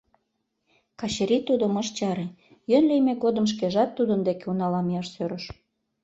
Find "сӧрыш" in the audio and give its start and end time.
5.15-5.45